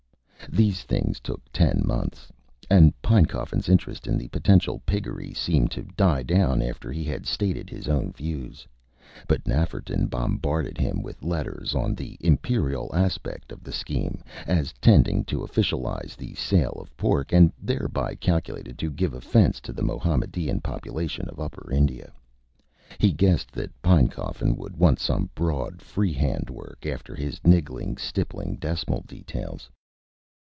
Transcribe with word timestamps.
These 0.49 0.83
things 0.83 1.21
took 1.21 1.39
ten 1.53 1.81
months, 1.85 2.27
and 2.69 2.99
Pinecoffin's 3.01 3.69
interest 3.69 4.05
in 4.05 4.17
the 4.17 4.27
potential 4.29 4.81
Piggery 4.85 5.33
seemed 5.33 5.71
to 5.71 5.83
die 5.95 6.23
down 6.23 6.61
after 6.61 6.91
he 6.91 7.05
had 7.05 7.25
stated 7.25 7.69
his 7.69 7.87
own 7.87 8.11
views. 8.11 8.67
But 9.29 9.45
Nafferton 9.47 10.09
bombarded 10.09 10.77
him 10.77 11.01
with 11.03 11.23
letters 11.23 11.73
on 11.73 11.95
"the 11.95 12.17
Imperial 12.19 12.89
aspect 12.93 13.53
of 13.53 13.63
the 13.63 13.71
scheme, 13.71 14.21
as 14.45 14.73
tending 14.81 15.23
to 15.25 15.37
officialize 15.39 16.17
the 16.17 16.33
sale 16.33 16.75
of 16.81 16.97
pork, 16.97 17.31
and 17.31 17.53
thereby 17.61 18.15
calculated 18.15 18.77
to 18.79 18.91
give 18.91 19.13
offence 19.13 19.61
to 19.61 19.71
the 19.71 19.83
Mahomedan 19.83 20.59
population 20.59 21.29
of 21.29 21.39
Upper 21.39 21.71
India." 21.71 22.11
He 22.97 23.13
guessed 23.13 23.51
that 23.53 23.79
Pinecoffin 23.81 24.57
would 24.57 24.75
want 24.75 24.99
some 24.99 25.29
broad, 25.33 25.81
free 25.81 26.11
hand 26.13 26.49
work 26.49 26.85
after 26.85 27.15
his 27.15 27.39
niggling, 27.45 27.95
stippling, 27.95 28.57
decimal 28.57 29.01
details. 29.07 29.69